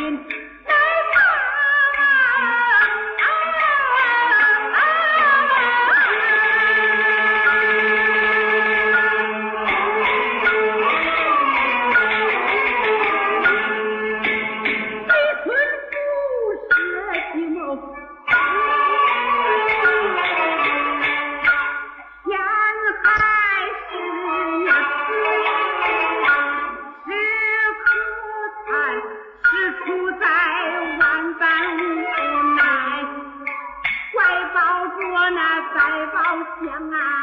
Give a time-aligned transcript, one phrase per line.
[0.00, 0.39] champion
[36.62, 37.19] 娘啊